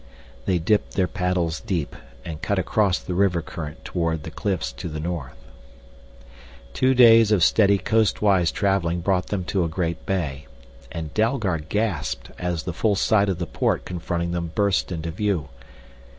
[0.45, 1.95] They dipped their paddles deep
[2.25, 5.37] and cut across the river current toward the cliffs to the north.
[6.73, 10.47] Two days of steady coastwise traveling brought them to a great bay.
[10.91, 15.49] And Dalgard gasped as the full sight of the port confronting them burst into view.